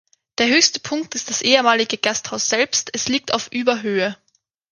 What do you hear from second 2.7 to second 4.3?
es liegt auf über Höhe.